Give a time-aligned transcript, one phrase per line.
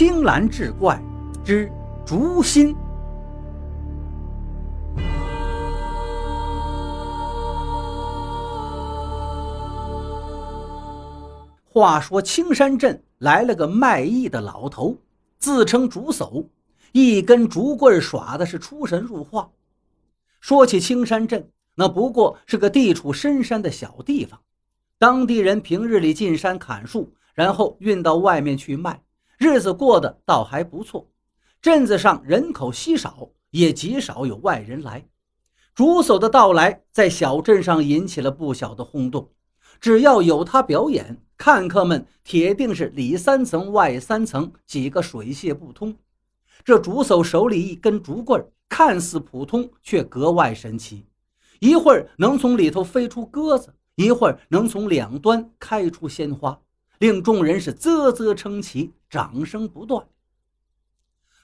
[0.00, 0.98] 青蓝志怪
[1.44, 1.70] 之
[2.06, 2.74] 竹心。
[11.68, 14.96] 话说青山镇来了个卖艺的老头，
[15.38, 16.46] 自称竹叟，
[16.92, 19.50] 一根竹棍耍的是出神入化。
[20.40, 24.40] 说起青山镇，那不过是个地处深山的小地方，
[24.98, 29.02] 当地人平日里进山砍树，然后运到外面去卖，
[29.40, 31.08] 日子过得倒还不错。
[31.62, 35.08] 镇子上人口稀少，也极少有外人来。
[35.74, 39.30] 竹叟的到来在小镇上引起了不小的轰动。
[39.80, 45.96] 只要有他表演，看客们铁定是里三层外三层，几个水泄不通。
[46.62, 51.06] 这竹叟手里一根竹棍，看似普通，却格外神奇。
[51.60, 56.60] 一会儿能从里头飞出鸽子，一会儿能从两端开出鲜花，
[56.98, 60.08] 令众人是啧啧称奇，掌声不断。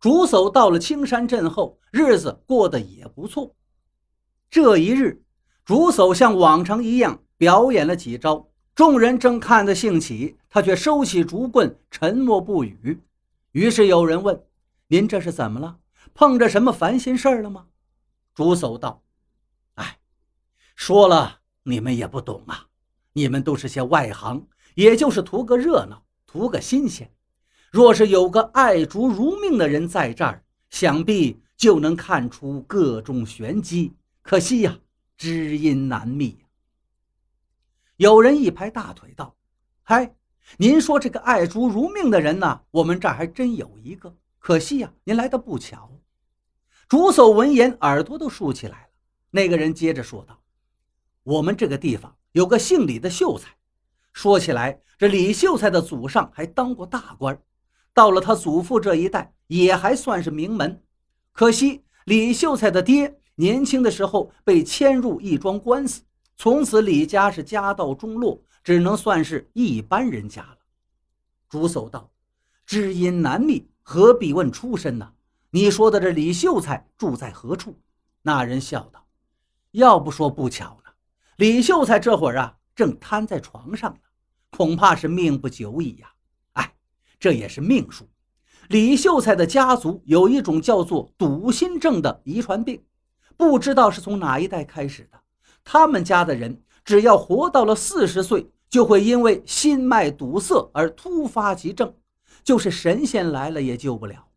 [0.00, 3.54] 竹叟到了青山镇后，日子过得也不错。
[4.48, 5.22] 这一日，
[5.64, 7.22] 竹叟像往常一样。
[7.36, 13.00] 表演了几招，众人正看得兴起，他却收起竹棍，沉默不语。
[13.52, 14.44] 于是有人问
[14.88, 15.78] ：“您这是怎么了？
[16.12, 17.68] 碰着什么烦心事儿了吗？”
[18.36, 19.02] 竹叟道
[19.76, 19.98] ：“哎，
[20.76, 22.66] 说了你们也不懂啊！
[23.14, 27.10] 你们都是些外行，也就是图个热闹，图个新鲜。
[27.70, 33.94] 若是有个爱竹如命的人在这儿，想必就能看出各种玄机。
[34.22, 34.76] 可惜呀，
[35.16, 36.36] 知音难觅。”
[37.96, 39.36] 有人一拍大腿道
[39.84, 40.16] ：“嗨，
[40.56, 42.62] 您说这个爱竹如命的人呢？
[42.72, 44.16] 我们这儿还真有一个。
[44.38, 45.92] 可惜呀，您来的不巧。”
[46.88, 48.88] 竹叟闻言，耳朵都竖起来了。
[49.30, 50.40] 那个人接着说道
[51.22, 53.54] ：“我们这个地方有个姓李的秀才，
[54.12, 57.40] 说起来，这李秀才的祖上还当过大官，
[58.00, 60.82] 到了他祖父这一代，也还算是名门。
[61.32, 66.00] 可惜李秀才的爹年轻的时候被牵入一桩官司。”
[66.34, 70.56] 从此，李家是家道中落，只能算是一般人家了。
[71.50, 72.10] 朱叟道
[72.64, 75.12] ：“知音难觅，何必问出身呢？
[75.50, 77.78] 你说的这李秀才住在何处？”
[78.24, 79.06] 那人笑道
[79.72, 80.90] ：“要不说不巧呢，
[81.36, 84.00] 李秀才这会儿啊，正瘫在床上呢，
[84.56, 86.10] 恐怕是命不久矣呀。
[87.20, 88.08] 这也是命数。
[88.68, 92.82] 李秀才的家族有一种叫做堵心症的遗传病，
[93.36, 95.20] 不知道是从哪一代开始的。”
[95.62, 101.94] 他们家的人只要活到了四十岁，就会因为心脉堵塞而突发急症，
[102.42, 104.28] 就是神仙来了也救不了。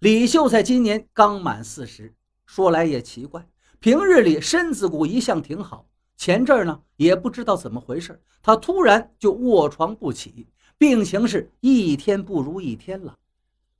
[0.00, 2.14] 李秀才今年刚满四十，
[2.44, 3.48] 说来也奇怪，
[3.80, 13.16] 平日里身子骨一向挺好，前阵儿呢也不知道怎么回事，他突然就卧床不起，病情是一天不如一天了。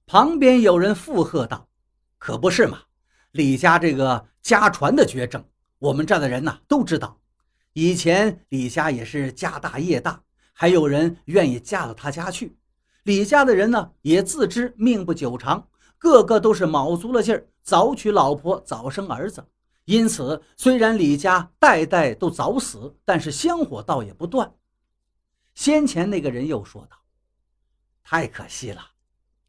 [0.04, 1.68] 旁边有人附和道
[2.18, 2.80] ：“可不是嘛，
[3.30, 5.44] 李家这个家传的绝症。”
[5.78, 7.16] 我们这的人呐都知道，
[7.72, 10.20] 以前李家也是家大业大，
[10.52, 12.56] 还有人愿意嫁到他家去。
[13.04, 19.46] 李家的人呢也自知命不久长，个个都是卯足了劲儿早娶老婆早生儿子。
[19.84, 24.52] 因此，虽然李家代代都早死，但是香火倒也不断。
[25.58, 26.96] 先前那个人又说道
[28.04, 28.80] ：“太可惜了，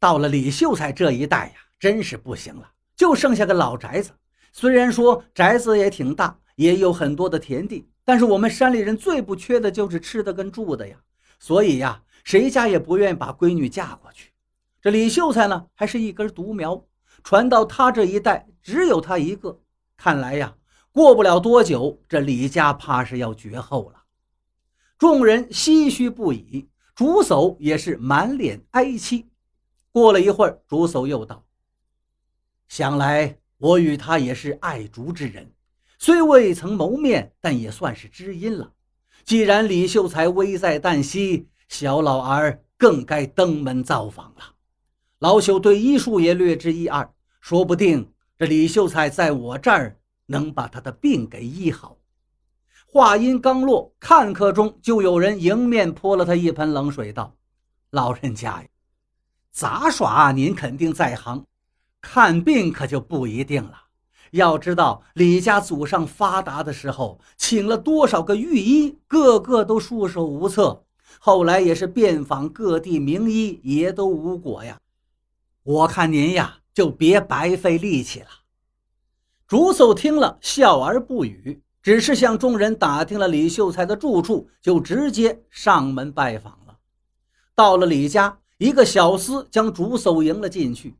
[0.00, 4.10] 到了李秀才这一代呀，真是不行了，就剩下个老宅子。”
[4.50, 10.96] 虽然说宅子也挺大，也有很多的田地，但是我们山里人最不缺的就是吃的跟住的呀。
[11.38, 14.32] 所以呀，谁家也不愿意把闺女嫁过去。
[14.82, 16.84] 这李秀才呢，还是一根独苗，
[17.22, 19.60] 传到他这一代只有他一个。
[19.96, 20.56] 看来呀，
[20.90, 23.99] 过不了多久，这李家怕是要绝后了。
[25.00, 29.26] 众人唏嘘不已，竹叟也是满脸哀戚。
[29.90, 31.44] 过了一会儿，竹叟又道
[32.68, 35.52] ：“想来。”我与他也是爱竹之人，
[35.98, 38.72] 虽未曾谋面，但也算是知音了。
[39.22, 44.54] 既然李秀才危在旦夕，小老儿更该登门造访了。
[45.18, 47.12] 老朽对医术也略知一二，
[47.42, 51.98] 说不定这李秀才在我这儿能把他的病给医好。
[52.92, 57.36] 话音刚落，看客中就有人迎面泼了他一盆冷水，道
[57.90, 58.68] ：“老人家呀，
[59.52, 61.46] 杂耍您肯定在行。”
[62.02, 63.74] 看病可就不一定了。
[64.32, 70.84] 要知道李家祖上发达的时候，请了多少个御医，个个都束手无策。
[71.20, 74.80] 后来也是遍访各地名医，也都无果呀。
[75.62, 78.26] 我看您呀，就别白费力气了。
[79.46, 86.76] 竹叟听了，笑而不语，只是向众人打听了李秀才的住处，就直接上门拜访了。
[87.54, 88.38] 到了李家。
[88.60, 90.94] 一个小厮将竹叟迎了进去。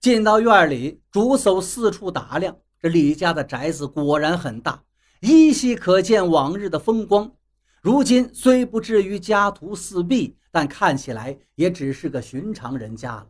[0.00, 4.82] 进到院里，竹叟四处打量，这李家的宅子果然很大，
[5.20, 7.32] 依稀可见往日的风光。
[7.80, 13.28] 如今虽不至于家徒四壁，但看起来也只是个寻常人家了。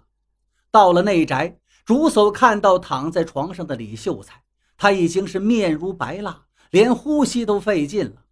[0.73, 4.43] 到了内宅，竹叟看到躺在床上的李秀才，
[4.77, 6.46] 他已经是面如白蜡，
[6.77, 8.27] 连呼吸都费劲了。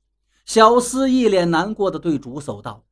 [0.44, 2.85] 小厮一脸难过的对竹叟道：“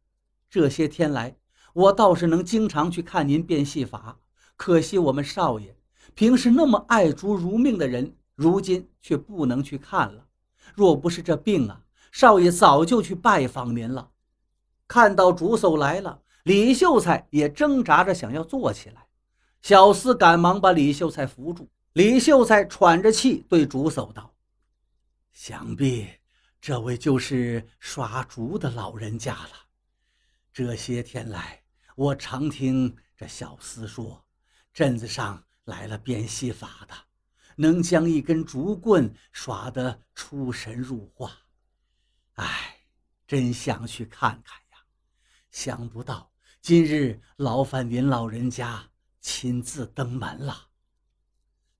[0.48, 1.36] 这些天来，
[1.74, 4.16] 我倒是能经常去看您变戏法。”
[4.56, 5.76] 可惜我们少爷
[6.14, 10.24] 平时那么爱竹如命的人，如今却不能去看了。
[10.74, 14.08] 若不是这病啊，少爷早就去拜访您了。
[14.88, 19.04] 看到竹叟来了，李秀才也挣扎着想要坐起来。
[19.60, 21.68] 小厮赶忙把李秀才扶住。
[21.92, 24.31] 李秀才喘着气对竹叟道
[25.32, 26.08] ：“想必
[26.60, 29.52] 这位就是耍竹的老人家了。
[30.52, 31.64] 这些天来，
[31.96, 34.24] 我常听这小厮说。”
[34.72, 36.94] 镇子上来了变戏法的，
[37.56, 41.30] 能将一根竹棍耍得出神入化。
[42.36, 42.78] 哎，
[43.26, 44.78] 真想去看看呀！
[45.50, 48.90] 想不到今日劳烦您老人家
[49.20, 50.68] 亲自登门了。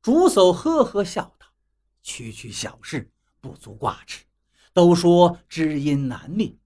[0.02, 1.46] 竹叟呵呵笑道
[2.02, 3.11] ：“区区小事，
[3.42, 4.24] 不足挂齿。
[4.72, 6.56] 都说知音难觅，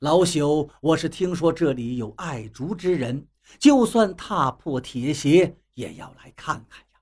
[0.00, 3.26] 老朽我是听说这里有爱竹之人，
[3.58, 7.00] 就算踏破铁鞋。”也要来看看呀！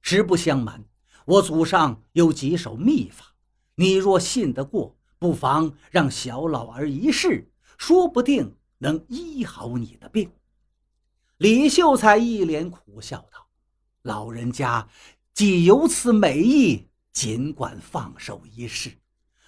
[0.00, 0.84] 实不相瞒，
[1.24, 3.34] 我祖上有几手秘法，
[3.74, 10.30] 你若信得过，不妨让小老儿一试，说不定能医好你的病。
[11.38, 13.48] 李秀才一脸苦笑道
[14.02, 14.88] ：“老人家
[15.34, 18.98] 既有此美意，尽管放手一试。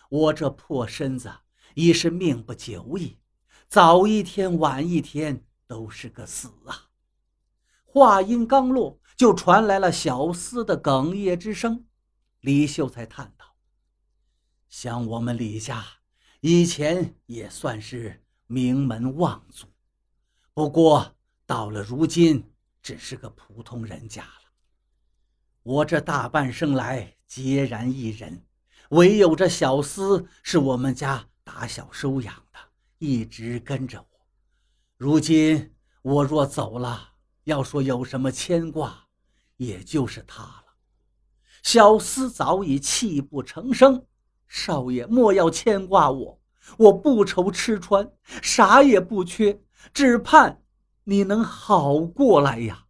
[0.09, 1.33] 我这破身子
[1.75, 3.19] 已是命不久矣，
[3.69, 6.91] 早一天晚一天都是个死啊！”
[7.85, 11.87] 话音刚落，就传来了小厮的哽咽之声。
[12.41, 13.57] 李秀才叹道
[14.69, 15.85] ：“像我们李家，
[16.41, 19.67] 以前也算是名门望族，
[20.53, 21.17] 不过
[21.47, 22.53] 到了如今，
[22.83, 24.51] 只是个普通人家了。
[25.63, 28.45] 我这大半生来孑然一人，
[28.91, 32.59] 唯有这小厮是我们家打小收养的，
[32.99, 34.07] 一直跟着我。
[34.97, 37.11] 如今我若走了，”
[37.43, 39.07] 要说有什么牵挂，
[39.57, 40.65] 也就是他了。
[41.65, 44.07] 小厮早已泣不成声
[44.47, 46.41] ：“少爷莫要牵挂我，
[46.79, 48.09] 我不愁吃穿，
[48.43, 49.61] 啥也不缺，
[49.93, 50.63] 只盼
[51.03, 52.84] 你能好过来呀。”